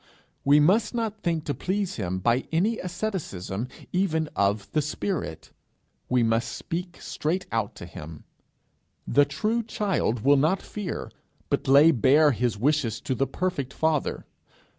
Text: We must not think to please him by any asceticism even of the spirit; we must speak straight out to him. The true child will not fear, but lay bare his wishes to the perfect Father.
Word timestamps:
We 0.43 0.59
must 0.59 0.95
not 0.95 1.21
think 1.21 1.43
to 1.43 1.53
please 1.53 1.97
him 1.97 2.17
by 2.17 2.45
any 2.51 2.79
asceticism 2.79 3.67
even 3.93 4.29
of 4.35 4.67
the 4.71 4.81
spirit; 4.81 5.51
we 6.09 6.23
must 6.23 6.53
speak 6.53 6.99
straight 6.99 7.45
out 7.51 7.75
to 7.75 7.85
him. 7.85 8.23
The 9.05 9.25
true 9.25 9.61
child 9.61 10.21
will 10.21 10.37
not 10.37 10.59
fear, 10.63 11.11
but 11.51 11.67
lay 11.67 11.91
bare 11.91 12.31
his 12.31 12.57
wishes 12.57 12.99
to 13.01 13.13
the 13.13 13.27
perfect 13.27 13.75
Father. 13.75 14.25